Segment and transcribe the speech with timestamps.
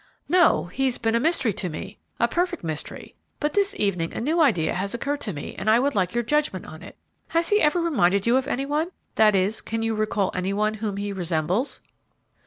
[0.27, 4.41] "No; he's been a mystery to me, a perfect mystery; but this evening a new
[4.41, 6.95] idea has occurred to me, and I would like your judgment on it.
[7.27, 8.89] Has he ever reminded you of any one?
[9.13, 11.81] That is, can you recall any one whom he resembles?"